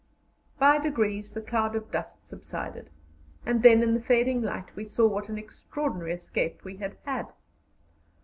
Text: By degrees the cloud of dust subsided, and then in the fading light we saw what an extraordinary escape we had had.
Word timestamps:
By 0.57 0.79
degrees 0.79 1.29
the 1.29 1.41
cloud 1.43 1.75
of 1.75 1.91
dust 1.91 2.25
subsided, 2.25 2.89
and 3.45 3.61
then 3.61 3.83
in 3.83 3.93
the 3.93 4.01
fading 4.01 4.41
light 4.41 4.75
we 4.75 4.83
saw 4.83 5.05
what 5.05 5.29
an 5.29 5.37
extraordinary 5.37 6.11
escape 6.13 6.63
we 6.63 6.77
had 6.77 6.97
had. 7.05 7.33